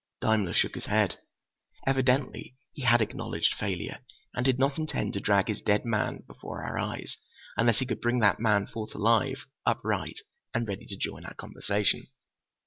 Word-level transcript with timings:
Daimler 0.19 0.55
shook 0.55 0.73
his 0.73 0.85
head. 0.87 1.19
Evidently 1.85 2.55
he 2.73 2.81
had 2.81 3.03
acknowledged 3.03 3.53
failure 3.53 3.99
and 4.33 4.43
did 4.43 4.57
not 4.57 4.79
intend 4.79 5.13
to 5.13 5.19
drag 5.19 5.47
his 5.47 5.61
dead 5.61 5.85
man 5.85 6.23
before 6.25 6.63
our 6.63 6.79
eyes, 6.79 7.17
unless 7.55 7.77
he 7.77 7.85
could 7.85 8.01
bring 8.01 8.17
that 8.17 8.39
man 8.39 8.65
forth 8.65 8.95
alive, 8.95 9.45
upright, 9.63 10.17
and 10.55 10.67
ready 10.67 10.87
to 10.87 10.97
join 10.97 11.23
our 11.23 11.35
conversation! 11.35 12.07